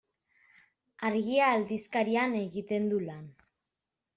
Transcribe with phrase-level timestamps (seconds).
[1.09, 3.25] Argia aldizkarian egiten du lan.